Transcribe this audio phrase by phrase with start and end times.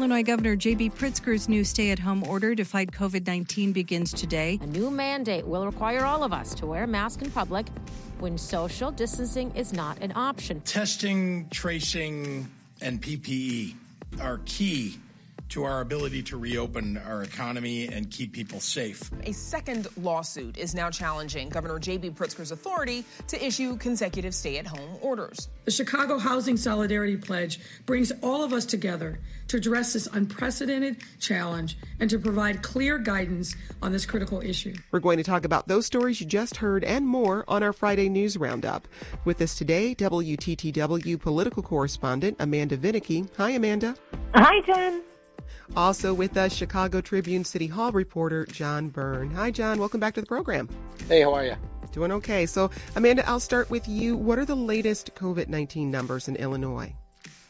[0.00, 0.88] Illinois Governor J.B.
[0.88, 4.58] Pritzker's new stay at home order to fight COVID 19 begins today.
[4.62, 7.66] A new mandate will require all of us to wear a mask in public
[8.18, 10.62] when social distancing is not an option.
[10.62, 12.48] Testing, tracing,
[12.80, 13.74] and PPE
[14.22, 14.98] are key
[15.50, 19.10] to our ability to reopen our economy and keep people safe.
[19.24, 22.10] A second lawsuit is now challenging Governor J.B.
[22.10, 25.48] Pritzker's authority to issue consecutive stay at home orders.
[25.64, 29.18] The Chicago Housing Solidarity Pledge brings all of us together
[29.48, 34.74] to address this unprecedented challenge and to provide clear guidance on this critical issue.
[34.92, 38.08] We're going to talk about those stories you just heard and more on our Friday
[38.08, 38.86] News Roundup.
[39.24, 43.26] With us today, WTTW political correspondent Amanda Vinicky.
[43.36, 43.96] Hi, Amanda.
[44.34, 45.02] Hi, Jen.
[45.76, 49.30] Also with us, Chicago Tribune City Hall reporter John Byrne.
[49.32, 49.78] Hi, John.
[49.78, 50.68] Welcome back to the program.
[51.08, 51.56] Hey, how are you?
[51.92, 52.46] Doing okay.
[52.46, 54.16] So, Amanda, I'll start with you.
[54.16, 56.94] What are the latest COVID 19 numbers in Illinois?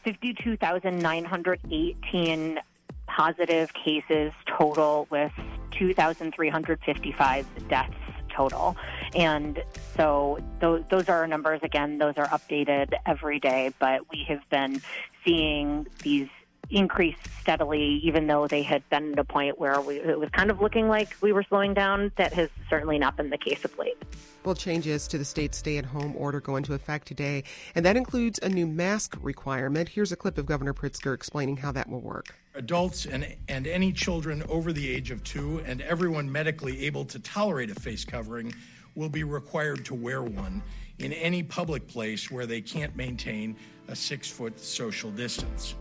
[0.03, 2.59] 52,918
[3.07, 5.31] positive cases total, with
[5.71, 7.93] 2,355 deaths
[8.29, 8.77] total.
[9.13, 9.61] And
[9.95, 11.59] so those, those are our numbers.
[11.63, 14.81] Again, those are updated every day, but we have been
[15.23, 16.29] seeing these
[16.71, 20.49] increased steadily, even though they had been at a point where we, it was kind
[20.49, 22.11] of looking like we were slowing down.
[22.17, 23.97] That has certainly not been the case of late.
[24.43, 27.43] Well, changes to the state stay at home order go into effect today,
[27.75, 29.89] and that includes a new mask requirement.
[29.89, 32.35] Here's a clip of Governor Pritzker explaining how that will work.
[32.55, 37.19] Adults and, and any children over the age of two and everyone medically able to
[37.19, 38.53] tolerate a face covering
[38.95, 40.61] will be required to wear one
[40.99, 43.55] in any public place where they can't maintain
[43.87, 45.75] a six foot social distance.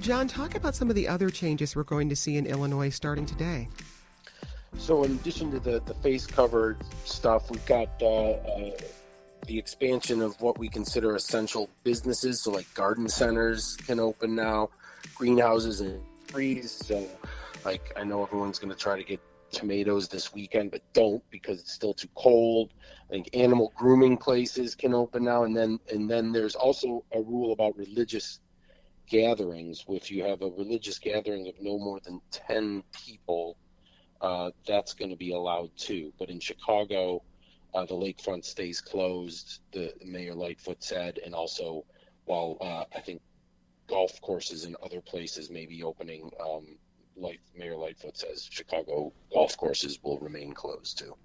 [0.00, 3.26] John, talk about some of the other changes we're going to see in Illinois starting
[3.26, 3.68] today.
[4.78, 8.70] So, in addition to the, the face covered stuff, we've got uh, uh,
[9.46, 12.42] the expansion of what we consider essential businesses.
[12.42, 14.70] So, like garden centers can open now,
[15.14, 16.70] greenhouses and trees.
[16.70, 17.06] So,
[17.64, 19.20] like, I know everyone's going to try to get
[19.52, 22.72] tomatoes this weekend, but don't because it's still too cold.
[23.08, 27.20] I think animal grooming places can open now, and then and then there's also a
[27.20, 28.40] rule about religious
[29.10, 33.56] gatherings, if you have a religious gathering of no more than 10 people,
[34.20, 36.12] uh, that's going to be allowed too.
[36.18, 37.22] But in Chicago,
[37.74, 41.84] uh, the lakefront stays closed, the, Mayor Lightfoot said, and also
[42.24, 43.20] while uh, I think
[43.88, 46.78] golf courses in other places may be opening, um,
[47.16, 51.16] like Mayor Lightfoot says, Chicago golf courses will remain closed too.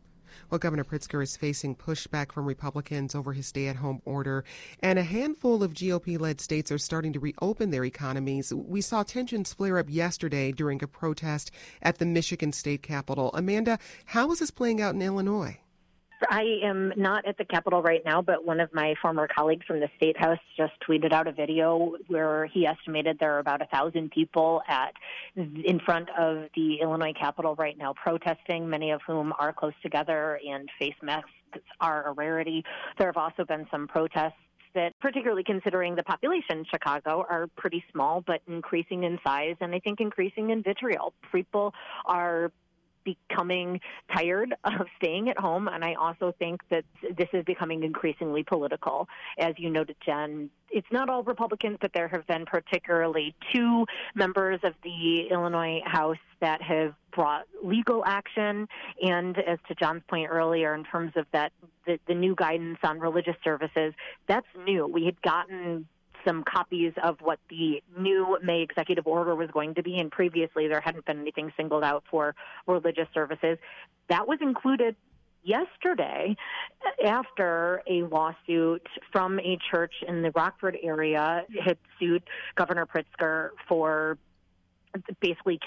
[0.50, 4.44] Well, Governor Pritzker is facing pushback from Republicans over his stay at home order,
[4.80, 8.54] and a handful of GOP led states are starting to reopen their economies.
[8.54, 11.52] We saw tensions flare up yesterday during a protest
[11.82, 13.32] at the Michigan state capitol.
[13.34, 15.60] Amanda, how is this playing out in Illinois?
[16.30, 19.80] I am not at the Capitol right now, but one of my former colleagues from
[19.80, 23.66] the State House just tweeted out a video where he estimated there are about a
[23.66, 24.94] thousand people at
[25.36, 30.40] in front of the Illinois Capitol right now protesting, many of whom are close together
[30.48, 31.30] and face masks
[31.80, 32.64] are a rarity.
[32.98, 34.34] There have also been some protests
[34.74, 39.74] that, particularly considering the population in Chicago, are pretty small but increasing in size and
[39.74, 41.14] I think increasing in vitriol.
[41.32, 41.74] People
[42.06, 42.52] are
[43.06, 43.80] becoming
[44.14, 45.68] tired of staying at home.
[45.68, 46.84] And I also think that
[47.18, 49.08] this is becoming increasingly political.
[49.40, 53.86] As you noted, Jen, it's not all Republicans, but there have been particularly two
[54.16, 58.68] members of the Illinois House that have brought legal action.
[59.02, 61.54] And as to John's point earlier, in terms of that,
[61.86, 63.94] the, the new guidance on religious services,
[64.28, 64.88] that's new.
[64.88, 65.88] We had gotten
[66.26, 70.68] some copies of what the new May executive order was going to be, and previously
[70.68, 72.36] there hadn't been anything singled out for
[72.68, 73.58] religious services.
[74.10, 74.96] That was included
[75.44, 76.36] yesterday
[77.06, 82.24] after a lawsuit from a church in the Rockford area had sued
[82.56, 84.18] Governor Pritzker for
[85.20, 85.60] basically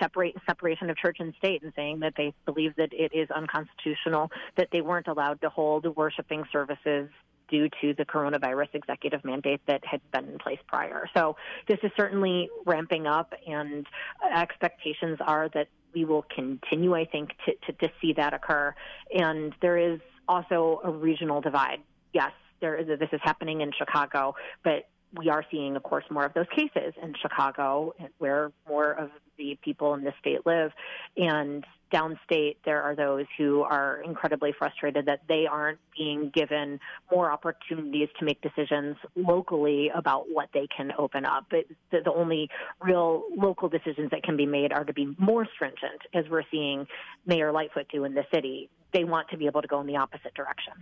[0.46, 4.68] separation of church and state and saying that they believe that it is unconstitutional that
[4.72, 7.10] they weren't allowed to hold worshiping services
[7.48, 11.08] due to the coronavirus executive mandate that had been in place prior.
[11.14, 11.36] So
[11.66, 13.86] this is certainly ramping up, and
[14.34, 18.74] expectations are that we will continue, I think, to, to, to see that occur.
[19.12, 21.80] And there is also a regional divide.
[22.12, 26.24] Yes, there is, this is happening in Chicago, but we are seeing, of course, more
[26.24, 30.72] of those cases in Chicago, where more of the people in the state live.
[31.16, 36.78] And downstate, there are those who are incredibly frustrated that they aren't being given
[37.10, 41.46] more opportunities to make decisions locally about what they can open up.
[41.50, 42.50] But the, the only
[42.80, 46.86] real local decisions that can be made are to be more stringent, as we're seeing
[47.26, 48.68] Mayor Lightfoot do in the city.
[48.92, 50.74] They want to be able to go in the opposite direction.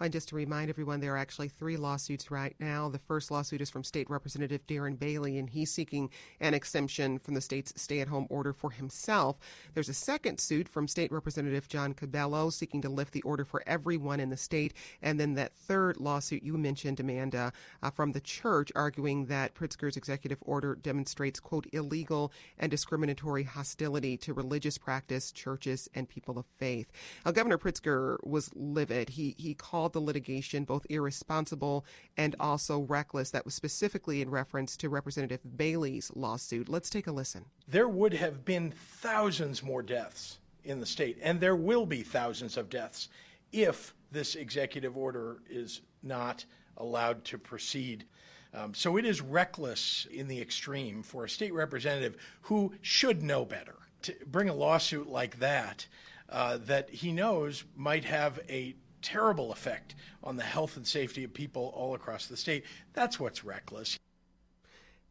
[0.00, 2.88] And just to remind everyone, there are actually three lawsuits right now.
[2.88, 7.34] The first lawsuit is from State Representative Darren Bailey, and he's seeking an exemption from
[7.34, 9.38] the state's stay at home order for himself.
[9.74, 13.62] There's a second suit from State Representative John Cabello seeking to lift the order for
[13.66, 14.74] everyone in the state.
[15.00, 17.52] And then that third lawsuit you mentioned, Amanda,
[17.82, 24.16] uh, from the church, arguing that Pritzker's executive order demonstrates, quote, illegal and discriminatory hostility
[24.18, 26.92] to religious practice, churches, and people of faith.
[27.24, 29.10] Now, Governor Pritzker was livid.
[29.10, 31.84] He, he called called the litigation both irresponsible
[32.16, 33.30] and also reckless.
[33.30, 36.68] That was specifically in reference to Representative Bailey's lawsuit.
[36.68, 37.44] Let's take a listen.
[37.68, 42.56] There would have been thousands more deaths in the state, and there will be thousands
[42.56, 43.08] of deaths
[43.52, 46.44] if this executive order is not
[46.78, 48.04] allowed to proceed.
[48.52, 53.44] Um, so it is reckless in the extreme for a state representative who should know
[53.44, 55.86] better to bring a lawsuit like that,
[56.28, 61.32] uh, that he knows might have a terrible effect on the health and safety of
[61.32, 62.64] people all across the state.
[62.92, 63.98] That's what's reckless.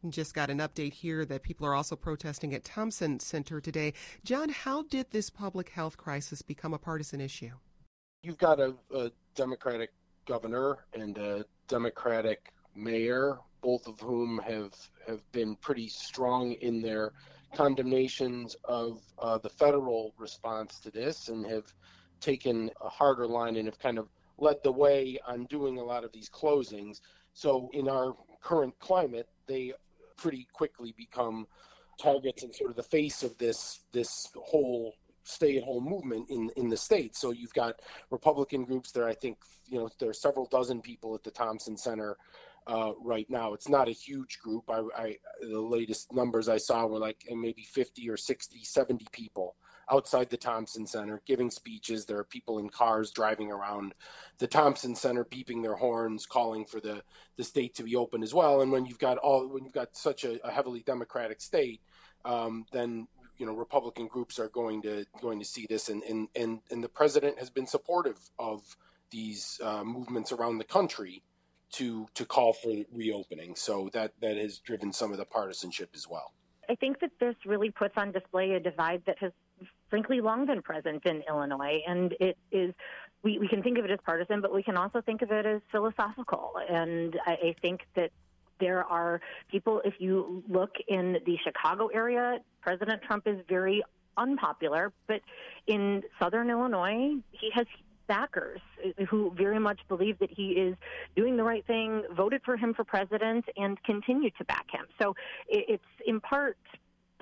[0.10, 3.94] Just got an update here that people are also protesting at Thompson Center today.
[4.24, 7.52] John, how did this public health crisis become a partisan issue?
[8.22, 9.92] You've got a, a Democratic
[10.26, 14.74] governor and a Democratic mayor, both of whom have
[15.08, 17.14] have been pretty strong in their
[17.56, 21.74] condemnations of uh, the federal response to this, and have
[22.20, 24.08] taken a harder line and have kind of
[24.38, 27.02] led the way on doing a lot of these closings.
[27.34, 29.74] So in our current climate, they
[30.18, 31.48] pretty quickly become
[32.02, 36.78] targets and sort of the face of this this whole stay-at-home movement in in the
[36.78, 37.16] state.
[37.16, 37.82] So you've got
[38.12, 39.08] Republican groups there.
[39.08, 39.38] I think
[39.68, 42.18] you know there are several dozen people at the Thompson Center
[42.68, 43.54] uh, right now.
[43.54, 44.70] It's not a huge group.
[44.70, 49.56] I, I the latest numbers I saw were like maybe 50 or 60, 70 people
[49.92, 52.06] outside the Thompson Center giving speeches.
[52.06, 53.94] There are people in cars driving around
[54.38, 57.04] the Thompson Center, beeping their horns, calling for the,
[57.38, 58.62] the state to be open as well.
[58.62, 61.82] And when you've got all when you've got such a, a heavily Democratic state,
[62.24, 66.28] um, then you know Republican groups are going to going to see this, and and
[66.36, 68.78] and, and the president has been supportive of
[69.12, 71.24] these uh, movements around the country
[71.72, 73.56] to to call for reopening.
[73.56, 76.34] So that that has driven some of the partisanship as well.
[76.70, 79.32] I think that this really puts on display a divide that has
[79.90, 81.82] frankly long been present in Illinois.
[81.88, 82.74] And it is,
[83.24, 85.46] we, we can think of it as partisan, but we can also think of it
[85.46, 86.54] as philosophical.
[86.70, 88.12] And I, I think that
[88.60, 93.84] there are people, if you look in the Chicago area, President Trump is very
[94.18, 95.22] unpopular, but
[95.68, 97.66] in southern Illinois, he has
[98.08, 98.62] backers
[99.10, 100.76] who very much believe that he is
[101.16, 104.86] doing the right thing, voted for him for president, and continue to back him.
[105.02, 105.16] So
[105.48, 106.58] it's in part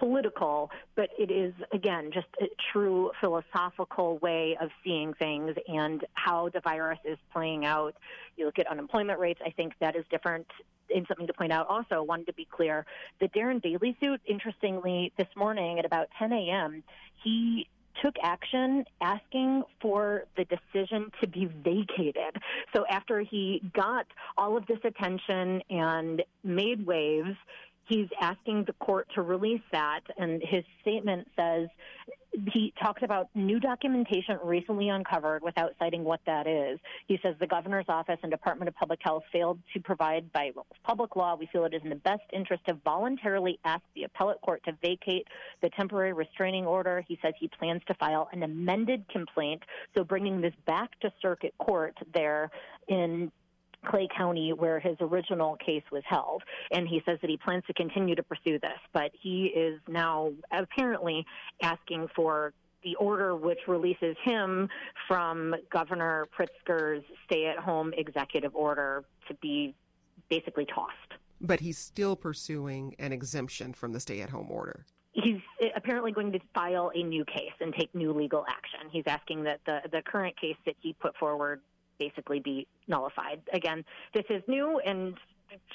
[0.03, 6.49] political, but it is, again, just a true philosophical way of seeing things and how
[6.49, 7.95] the virus is playing out.
[8.35, 10.47] You look at unemployment rates, I think that is different.
[10.93, 12.85] And something to point out also, wanted to be clear
[13.21, 16.83] the Darren Bailey suit, interestingly, this morning at about 10 a.m.,
[17.23, 17.69] he
[18.01, 22.35] took action asking for the decision to be vacated.
[22.75, 24.05] So after he got
[24.37, 27.37] all of this attention and made waves,
[27.87, 30.01] he's asking the court to release that.
[30.17, 31.69] And his statement says
[32.51, 36.79] he talks about new documentation recently uncovered without citing what that is.
[37.07, 40.51] He says the governor's office and Department of Public Health failed to provide by
[40.83, 41.35] public law.
[41.35, 44.71] We feel it is in the best interest to voluntarily ask the appellate court to
[44.81, 45.27] vacate
[45.61, 47.03] the temporary restraining order.
[47.07, 49.61] He says he plans to file an amended complaint,
[49.95, 52.49] so bringing this back to circuit court there
[52.87, 53.31] in
[53.85, 56.43] Clay County, where his original case was held.
[56.71, 60.31] And he says that he plans to continue to pursue this, but he is now
[60.51, 61.25] apparently
[61.61, 64.67] asking for the order which releases him
[65.07, 69.73] from Governor Pritzker's stay at home executive order to be
[70.29, 70.93] basically tossed.
[71.39, 76.11] But he's still pursuing an exemption from the stay at home order he's eh, apparently
[76.11, 78.89] going to file a new case and take new legal action.
[78.91, 81.61] He's asking that the the current case that he put forward
[81.99, 83.41] basically be nullified.
[83.53, 83.83] Again,
[84.13, 85.17] this is new and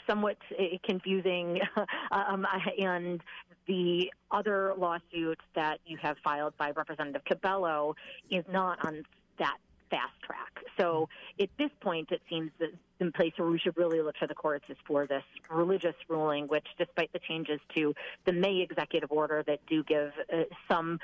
[0.09, 0.37] somewhat
[0.85, 1.61] confusing,
[2.11, 2.47] um,
[2.79, 3.23] and
[3.67, 7.95] the other lawsuit that you have filed by Representative Cabello
[8.31, 9.05] is not on
[9.39, 9.59] that
[9.91, 10.65] fast track.
[10.79, 11.09] So
[11.41, 14.35] at this point, it seems that the place where we should really look to the
[14.35, 19.43] courts is for this religious ruling, which, despite the changes to the May executive order
[19.47, 20.99] that do give uh, some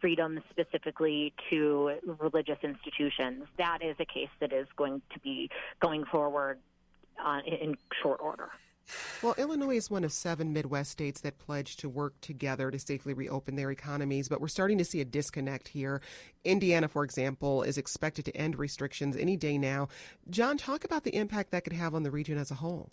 [0.00, 5.50] freedom specifically to religious institutions, that is a case that is going to be
[5.80, 6.58] going forward
[7.24, 8.50] uh, in short order.
[9.22, 13.14] Well, Illinois is one of seven Midwest states that pledged to work together to safely
[13.14, 16.00] reopen their economies, but we're starting to see a disconnect here.
[16.44, 19.88] Indiana, for example, is expected to end restrictions any day now.
[20.28, 22.90] John, talk about the impact that could have on the region as a whole.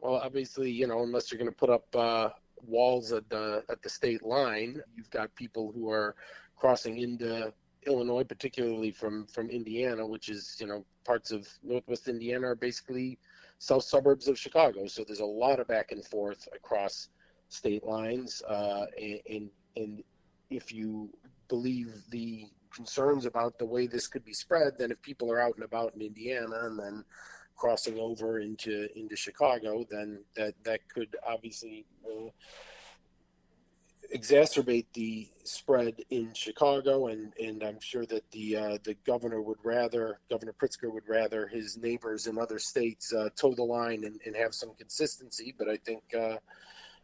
[0.00, 2.30] Well, obviously, you know, unless you're going to put up uh,
[2.66, 6.14] walls at the at the state line, you've got people who are
[6.56, 7.52] crossing into
[7.86, 13.18] Illinois, particularly from from Indiana, which is you know parts of Northwest Indiana are basically
[13.62, 14.88] south suburbs of Chicago.
[14.88, 17.10] So there's a lot of back and forth across
[17.48, 18.42] state lines.
[18.42, 18.86] Uh,
[19.30, 20.02] and, and
[20.50, 21.10] if you
[21.46, 25.54] believe the concerns about the way this could be spread, then if people are out
[25.54, 27.04] and about in Indiana and then
[27.54, 32.30] crossing over into into Chicago, then that that could obviously uh,
[34.12, 39.58] exacerbate the spread in Chicago, and, and I'm sure that the uh, the governor would
[39.64, 44.20] rather Governor Pritzker would rather his neighbors in other states uh, toe the line and,
[44.26, 45.54] and have some consistency.
[45.56, 46.36] But I think uh,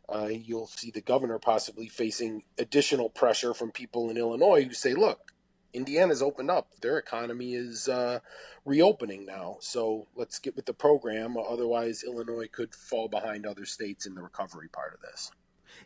[0.09, 4.95] uh you'll see the governor possibly facing additional pressure from people in Illinois who say,
[4.95, 5.33] "Look,
[5.73, 8.21] Indiana's opened up; their economy is uh,
[8.65, 11.37] reopening now, so let's get with the program.
[11.37, 15.31] Otherwise, Illinois could fall behind other states in the recovery part of this."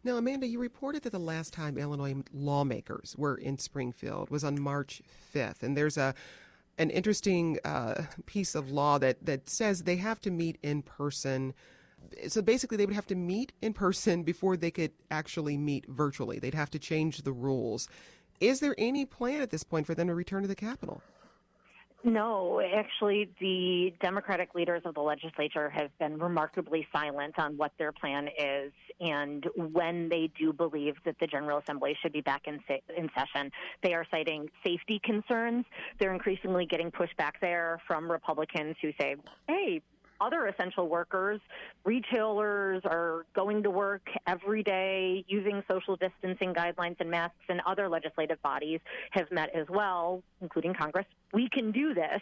[0.04, 4.60] Now, Amanda, you reported that the last time Illinois lawmakers were in Springfield was on
[4.60, 5.00] March
[5.34, 6.14] 5th, and there's a
[6.78, 11.54] an interesting uh, piece of law that that says they have to meet in person.
[12.26, 16.40] So basically, they would have to meet in person before they could actually meet virtually.
[16.40, 17.88] They'd have to change the rules.
[18.40, 21.00] Is there any plan at this point for them to return to the Capitol?
[22.04, 27.92] No, actually, the Democratic leaders of the legislature have been remarkably silent on what their
[27.92, 32.58] plan is and when they do believe that the General Assembly should be back in,
[32.96, 33.52] in session.
[33.84, 35.64] They are citing safety concerns.
[36.00, 39.14] They're increasingly getting pushback there from Republicans who say,
[39.46, 39.80] hey,
[40.22, 41.40] other essential workers,
[41.84, 47.88] retailers are going to work every day using social distancing guidelines and masks, and other
[47.88, 51.06] legislative bodies have met as well, including Congress.
[51.32, 52.20] We can do this.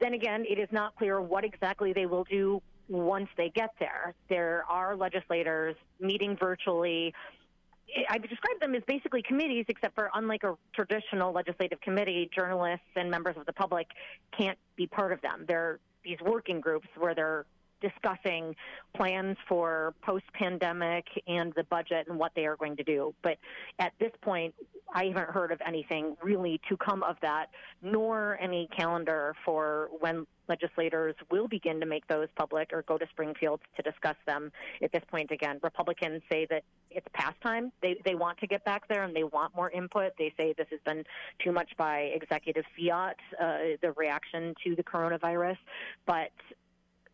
[0.00, 4.14] Then again, it is not clear what exactly they will do once they get there.
[4.28, 7.14] There are legislators meeting virtually.
[8.10, 13.10] I describe them as basically committees, except for unlike a traditional legislative committee, journalists and
[13.10, 13.86] members of the public
[14.36, 15.44] can't be part of them.
[15.48, 17.44] They're these working groups where they're
[17.80, 18.54] discussing
[18.94, 23.14] plans for post pandemic and the budget and what they are going to do.
[23.22, 23.38] But
[23.78, 24.54] at this point,
[24.94, 27.46] I haven't heard of anything really to come of that,
[27.82, 33.06] nor any calendar for when legislators will begin to make those public or go to
[33.10, 34.52] Springfield to discuss them.
[34.80, 37.72] At this point, again, Republicans say that it's past time.
[37.82, 40.12] They they want to get back there and they want more input.
[40.18, 41.04] They say this has been
[41.42, 45.58] too much by executive fiat, uh, the reaction to the coronavirus,
[46.06, 46.30] but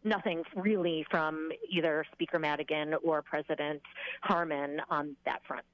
[0.04, 3.80] nothing really from either Speaker Madigan or President
[4.22, 5.64] Harmon on that front.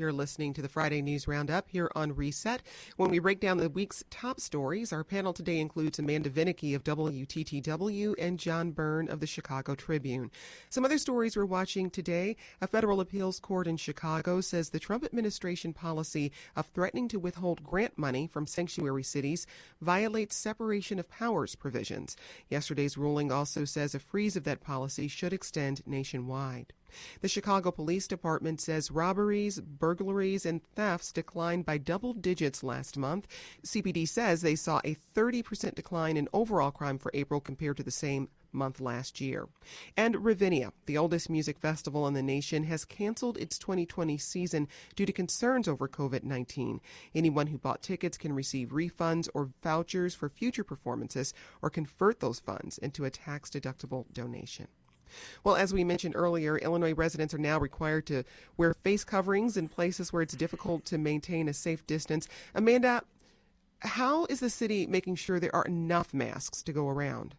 [0.00, 2.62] You're listening to the Friday News Roundup here on Reset.
[2.96, 6.82] When we break down the week's top stories, our panel today includes Amanda Vinicky of
[6.84, 10.30] WTTW and John Byrne of the Chicago Tribune.
[10.70, 12.38] Some other stories we're watching today.
[12.62, 17.62] A federal appeals court in Chicago says the Trump administration policy of threatening to withhold
[17.62, 19.46] grant money from sanctuary cities
[19.82, 22.16] violates separation of powers provisions.
[22.48, 26.72] Yesterday's ruling also says a freeze of that policy should extend nationwide.
[27.20, 33.26] The Chicago Police Department says robberies, burglaries, and thefts declined by double digits last month.
[33.64, 37.90] CPD says they saw a 30% decline in overall crime for April compared to the
[37.90, 39.48] same month last year.
[39.96, 45.06] And Ravinia, the oldest music festival in the nation, has canceled its 2020 season due
[45.06, 46.80] to concerns over COVID 19.
[47.14, 52.40] Anyone who bought tickets can receive refunds or vouchers for future performances or convert those
[52.40, 54.68] funds into a tax deductible donation.
[55.44, 58.24] Well, as we mentioned earlier, Illinois residents are now required to
[58.56, 62.28] wear face coverings in places where it's difficult to maintain a safe distance.
[62.54, 63.02] Amanda,
[63.80, 67.34] how is the city making sure there are enough masks to go around?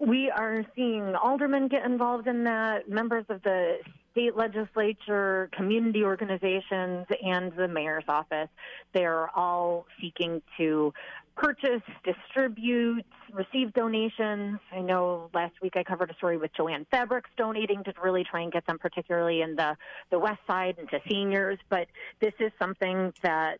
[0.00, 3.78] We are seeing aldermen get involved in that, members of the
[4.10, 8.48] state legislature, community organizations, and the mayor's office.
[8.92, 10.92] They're all seeking to
[11.36, 14.60] purchase, distribute, receive donations.
[14.72, 18.42] I know last week I covered a story with Jo-Ann Fabrics donating to really try
[18.42, 19.76] and get them, particularly in the,
[20.10, 21.58] the west side and to seniors.
[21.68, 21.88] But
[22.20, 23.58] this is something that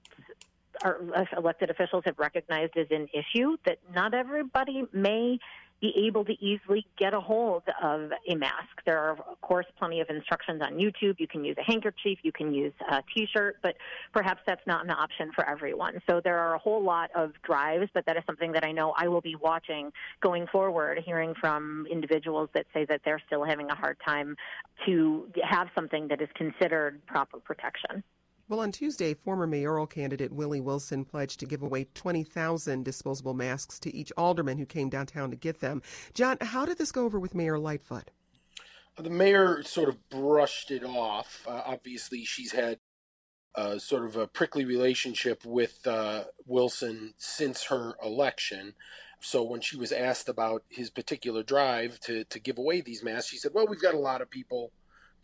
[0.83, 1.00] our
[1.37, 5.38] elected officials have recognized as an issue that not everybody may
[5.84, 8.80] be able to easily get a hold of a mask.
[8.86, 11.16] There are, of course, plenty of instructions on YouTube.
[11.18, 13.76] You can use a handkerchief, you can use a t shirt, but
[14.14, 16.00] perhaps that's not an option for everyone.
[16.08, 18.94] So there are a whole lot of drives, but that is something that I know
[18.96, 23.70] I will be watching going forward, hearing from individuals that say that they're still having
[23.70, 24.36] a hard time
[24.86, 28.02] to have something that is considered proper protection.
[28.46, 33.78] Well, on Tuesday, former mayoral candidate Willie Wilson pledged to give away 20,000 disposable masks
[33.80, 35.80] to each alderman who came downtown to get them.
[36.12, 38.10] John, how did this go over with Mayor Lightfoot?
[38.98, 41.42] The mayor sort of brushed it off.
[41.48, 42.78] Uh, obviously, she's had
[43.54, 48.74] uh, sort of a prickly relationship with uh, Wilson since her election.
[49.20, 53.30] So when she was asked about his particular drive to, to give away these masks,
[53.30, 54.70] she said, Well, we've got a lot of people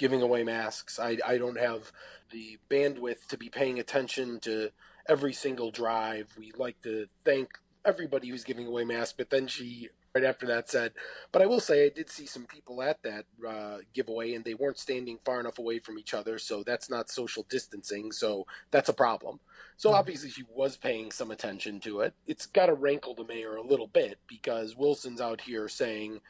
[0.00, 0.98] giving away masks.
[0.98, 1.92] I, I don't have
[2.30, 4.70] the bandwidth to be paying attention to
[5.06, 6.28] every single drive.
[6.38, 7.50] We like to thank
[7.84, 10.92] everybody who's giving away masks, but then she right after that said,
[11.32, 14.54] "But I will say I did see some people at that uh, giveaway, and they
[14.54, 18.10] weren't standing far enough away from each other, so that's not social distancing.
[18.10, 19.40] So that's a problem."
[19.76, 19.98] So mm-hmm.
[19.98, 22.14] obviously she was paying some attention to it.
[22.26, 26.22] It's got to rankle the mayor a little bit because Wilson's out here saying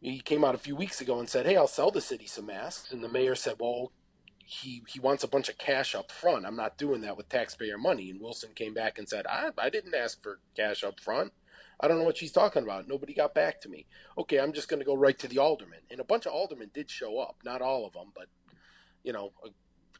[0.00, 2.46] he came out a few weeks ago and said, "Hey, I'll sell the city some
[2.46, 3.92] masks," and the mayor said, "Well."
[4.52, 6.44] He, he wants a bunch of cash up front.
[6.44, 8.10] I'm not doing that with taxpayer money.
[8.10, 11.32] And Wilson came back and said, I, I didn't ask for cash up front.
[11.78, 12.88] I don't know what she's talking about.
[12.88, 13.86] Nobody got back to me.
[14.18, 15.82] Okay, I'm just going to go right to the alderman.
[15.88, 17.36] And a bunch of aldermen did show up.
[17.44, 18.26] Not all of them, but,
[19.04, 19.30] you know,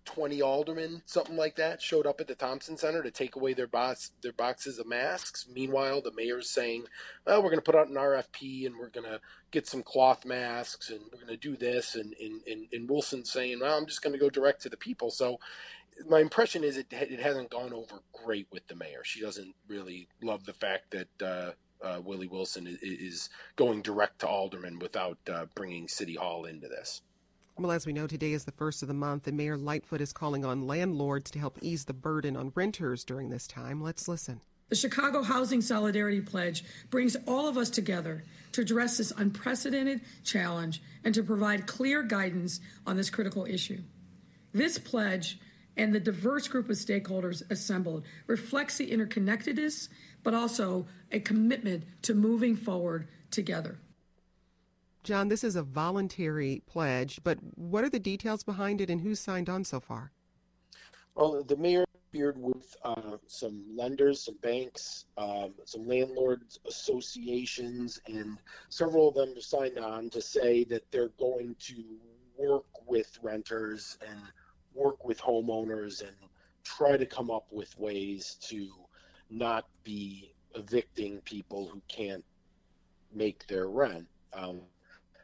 [0.05, 3.67] 20 aldermen, something like that, showed up at the Thompson Center to take away their
[3.67, 5.47] box, their boxes of masks.
[5.53, 6.85] Meanwhile, the mayor's saying,
[7.27, 10.25] "Well, we're going to put out an RFP and we're going to get some cloth
[10.25, 13.87] masks and we're going to do this." And and, and, and Wilson's saying, "Well, I'm
[13.87, 15.39] just going to go direct to the people." So
[16.09, 19.05] my impression is it it hasn't gone over great with the mayor.
[19.05, 21.23] She doesn't really love the fact that.
[21.23, 21.53] Uh,
[21.83, 26.69] uh, Willie Wilson is, is, going direct to aldermen without uh, bringing City Hall into
[26.69, 27.01] this.
[27.61, 30.15] Well, as we know, today is the first of the month, and Mayor Lightfoot is
[30.15, 33.83] calling on landlords to help ease the burden on renters during this time.
[33.83, 34.41] Let's listen.
[34.71, 40.81] The Chicago Housing Solidarity Pledge brings all of us together to address this unprecedented challenge
[41.05, 43.83] and to provide clear guidance on this critical issue.
[44.55, 45.39] This pledge
[45.77, 49.91] and the diverse group of stakeholders assembled reflects the interconnectedness,
[50.23, 53.77] but also a commitment to moving forward together.
[55.03, 59.19] John, this is a voluntary pledge, but what are the details behind it and who's
[59.19, 60.13] signed on so far?
[61.15, 68.39] Well, the mayor appeared with uh, some lenders, some banks, um, some landlords associations, and
[68.69, 71.83] several of them signed on to say that they're going to
[72.37, 74.21] work with renters and
[74.75, 76.17] work with homeowners and
[76.63, 78.69] try to come up with ways to
[79.31, 82.25] not be evicting people who can't
[83.15, 84.07] make their rent.
[84.33, 84.61] Um,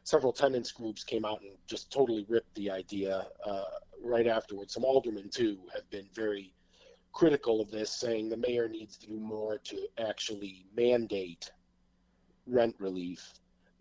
[0.07, 3.65] several tenants groups came out and just totally ripped the idea uh,
[4.01, 4.73] right afterwards.
[4.73, 6.55] Some aldermen too have been very
[7.13, 11.51] critical of this, saying the mayor needs to do more to actually mandate
[12.47, 13.33] rent relief,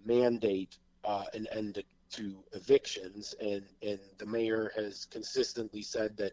[0.04, 1.84] mandate uh, an end to,
[2.18, 6.32] to evictions, and and the mayor has consistently said that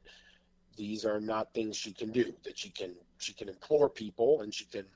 [0.75, 2.33] these are not things she can do.
[2.45, 4.87] That she can she can implore people and she can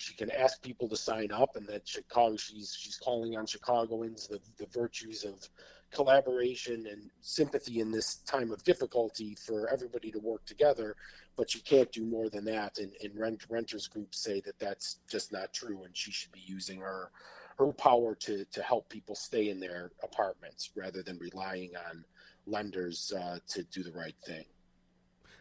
[0.00, 4.26] she can ask people to sign up, and that Chicago she's she's calling on Chicagoans
[4.26, 5.46] the the virtues of
[5.90, 10.96] collaboration and sympathy in this time of difficulty for everybody to work together.
[11.36, 15.00] But she can't do more than that, and, and rent renters groups say that that's
[15.10, 17.10] just not true, and she should be using her
[17.58, 22.04] her power to to help people stay in their apartments rather than relying on
[22.46, 24.46] lenders uh, to do the right thing.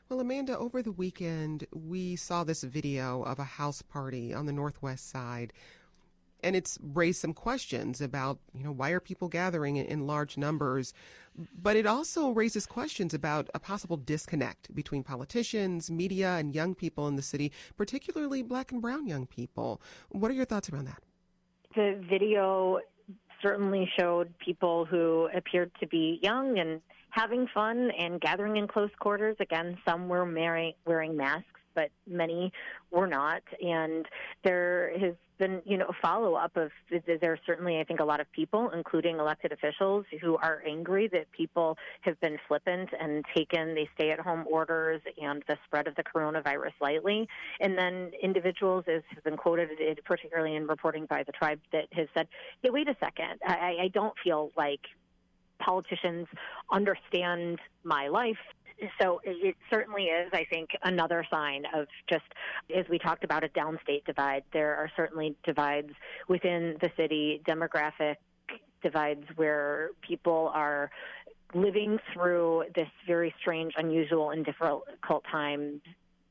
[0.10, 4.52] Well, Amanda, over the weekend, we saw this video of a house party on the
[4.52, 5.54] Northwest side.
[6.42, 10.96] And it's raised some questions about, you know, why are people gathering in, large numbers?
[11.62, 17.08] But it also raises questions about a possible disconnect between politicians, media, and young people
[17.08, 19.80] in the city, particularly black and brown young people.
[20.10, 21.04] What are your thoughts around that?
[21.76, 22.80] The video
[23.44, 28.92] certainly showed people who appeared to be young and having fun and gathering in close
[29.00, 29.36] quarters.
[29.40, 30.26] Again, some were
[30.86, 31.46] wearing masks,
[31.76, 32.52] but many
[32.92, 33.42] were not.
[33.62, 34.06] And
[34.44, 38.20] there has been, you know, follow up of there are certainly, I think, a lot
[38.20, 43.74] of people, including elected officials, who are angry that people have been flippant and taken
[43.74, 47.28] the stay at home orders and the spread of the coronavirus lightly.
[47.62, 49.70] And then individuals, as has been quoted,
[50.04, 52.28] particularly in reporting by the tribe, that has said,
[52.62, 54.82] hey, wait a second, I, I don't feel like
[55.60, 56.28] politicians
[56.72, 58.38] understand my life
[59.02, 62.26] so it certainly is, I think, another sign of just,
[62.76, 64.44] as we talked about, a downstate divide.
[64.54, 65.92] There are certainly divides
[66.28, 68.16] within the city, demographic
[68.82, 70.90] divides where people are
[71.54, 75.82] living through this very strange, unusual, and difficult time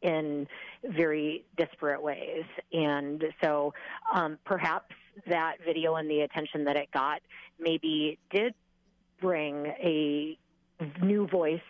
[0.01, 0.47] in
[0.85, 2.45] very disparate ways.
[2.73, 3.75] And so
[4.15, 4.95] um, perhaps
[5.27, 7.21] that video and the attention that it got
[7.59, 8.55] maybe did
[9.21, 10.39] bring a
[11.03, 11.61] new voice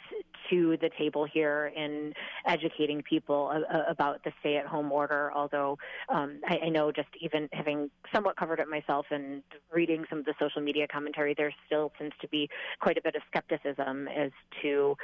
[0.50, 2.12] to the table here in
[2.46, 3.52] educating people
[3.88, 5.32] about the stay at home order.
[5.34, 10.20] Although um, I, I, know just even having somewhat covered it myself and reading some
[10.20, 12.48] of the social media commentary, there still seems to be
[12.80, 14.30] quite a bit of skepticism as
[14.62, 14.96] to,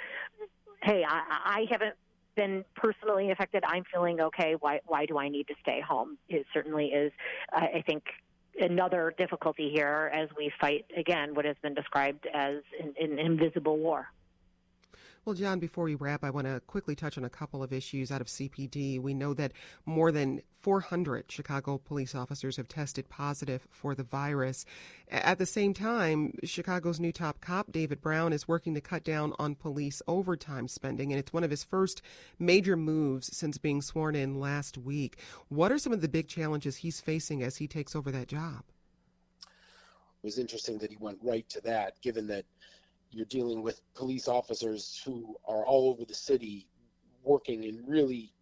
[0.83, 1.95] hey, I, I haven't
[2.37, 3.63] been personally affected.
[3.67, 4.57] I'm feeling okay.
[4.59, 6.19] Why why do I need to stay home?
[6.29, 7.13] It certainly is.
[7.53, 8.05] I think
[8.61, 13.79] another difficulty here as we fight again what has been described as an, an invisible
[13.79, 14.09] war.
[15.25, 18.13] Well, John, before we wrap, I want to quickly touch on a couple of issues
[18.13, 19.01] out of CPD.
[19.01, 19.53] We know that
[19.87, 24.67] more than 400 Chicago police officers have tested positive for the virus.
[25.09, 29.33] At the same time, Chicago's new top cop, David Brown, is working to cut down
[29.39, 32.03] on police overtime spending, and it's one of his first
[32.39, 35.17] major moves since being sworn in last week.
[35.49, 38.65] What are some of the big challenges he's facing as he takes over that job?
[39.43, 42.45] It was interesting that he went right to that, given that
[43.15, 46.69] you're dealing with police officers who are all over the city
[47.23, 48.33] working in really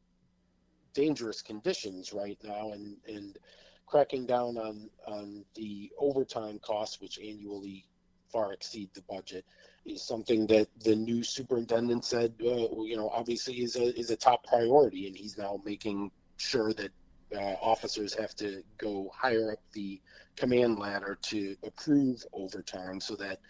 [0.94, 3.38] dangerous conditions right now and, and
[3.87, 7.87] cracking down on, on the overtime costs, which annually
[8.30, 9.44] far exceed the budget,
[9.85, 14.16] is something that the new superintendent said, uh, you know, obviously is a, is a
[14.16, 15.06] top priority.
[15.06, 16.90] And he's now making sure that
[17.37, 20.00] uh, officers have to go higher up the
[20.37, 23.40] command ladder to approve overtime so that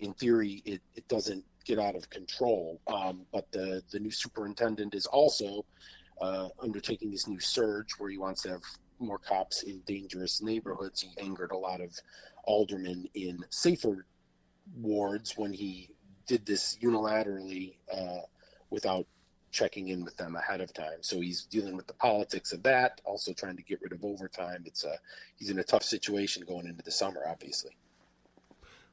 [0.00, 2.80] in theory, it, it doesn't get out of control.
[2.86, 5.64] Um, but the, the new superintendent is also
[6.20, 8.62] uh, undertaking this new surge where he wants to have
[8.98, 11.00] more cops in dangerous neighborhoods.
[11.02, 11.94] He angered a lot of
[12.44, 14.06] aldermen in safer
[14.76, 15.88] wards when he
[16.26, 18.20] did this unilaterally uh,
[18.70, 19.06] without
[19.50, 20.98] checking in with them ahead of time.
[21.00, 24.62] So he's dealing with the politics of that, also trying to get rid of overtime.
[24.64, 24.94] It's a
[25.36, 27.72] he's in a tough situation going into the summer, obviously.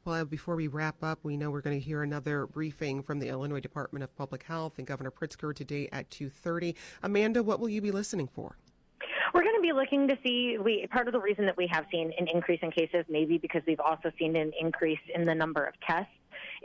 [0.08, 3.28] Well, before we wrap up, we know we're going to hear another briefing from the
[3.28, 6.76] Illinois Department of Public Health and Governor Pritzker today at 2:30.
[7.04, 8.56] Amanda, what will you be listening for?
[9.34, 10.58] We're going to be looking to see.
[10.60, 13.64] We part of the reason that we have seen an increase in cases, maybe because
[13.68, 16.14] we've also seen an increase in the number of tests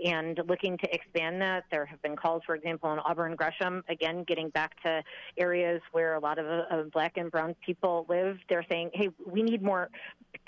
[0.04, 1.64] and looking to expand that.
[1.70, 5.02] There have been calls, for example, in Auburn Gresham, again, getting back to
[5.38, 8.36] areas where a lot of, black and brown people live.
[8.48, 9.88] They're saying, hey, we need more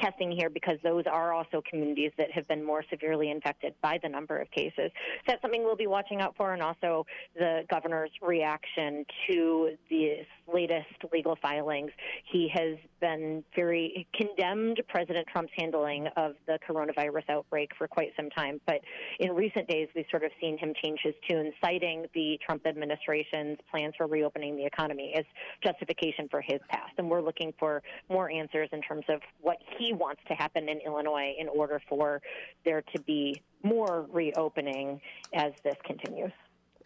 [0.00, 4.08] testing here because those are also communities that have been more severely infected by the
[4.08, 4.90] number of cases.
[4.94, 10.26] So that's something we'll be watching out for, and also the governor's reaction to the
[10.52, 11.90] latest legal filings.
[12.30, 18.30] He has been very condemned President Trump's handling of the coronavirus outbreak for quite some
[18.30, 18.80] time, but
[19.20, 23.58] in recent days we've sort of seen him change his tune, citing the Trump administration's
[23.70, 25.24] plans for reopening the economy as
[25.62, 26.92] justification for his past.
[26.98, 30.80] And we're looking for more answers in terms of what he wants to happen in
[30.86, 32.22] Illinois in order for
[32.64, 35.00] there to be more reopening
[35.34, 36.32] as this continues.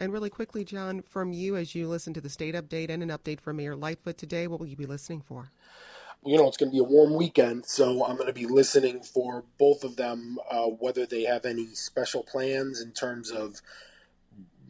[0.01, 3.09] And really quickly, John, from you as you listen to the state update and an
[3.09, 5.51] update from Mayor Lightfoot today, what will you be listening for?
[6.25, 9.03] You know, it's going to be a warm weekend, so I'm going to be listening
[9.03, 13.61] for both of them, uh, whether they have any special plans in terms of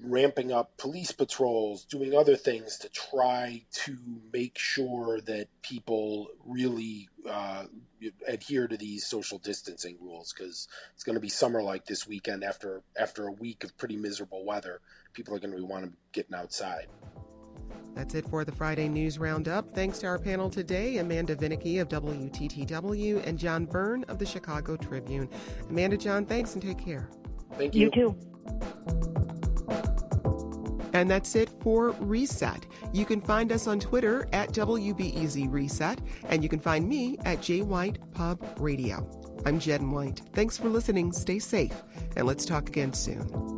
[0.03, 3.97] ramping up police patrols, doing other things to try to
[4.33, 7.65] make sure that people really uh,
[8.27, 12.45] adhere to these social distancing rules because it's going to be summer like this weekend
[12.45, 14.81] after after a week of pretty miserable weather.
[15.15, 16.87] People are going to be wanting getting outside.
[17.95, 19.73] That's it for the Friday News Roundup.
[19.73, 24.77] Thanks to our panel today Amanda Vinicky of WTTW and John Byrne of the Chicago
[24.77, 25.29] Tribune.
[25.69, 27.09] Amanda, John, thanks and take care.
[27.57, 27.87] Thank you.
[27.87, 28.17] You too.
[30.93, 32.67] And that's it for Reset.
[32.93, 37.43] You can find us on Twitter at WBEZ Reset, and you can find me at
[37.43, 39.09] J White Pub Radio.
[39.45, 40.23] I'm Jen White.
[40.33, 41.13] Thanks for listening.
[41.13, 41.83] Stay safe,
[42.17, 43.58] and let's talk again soon.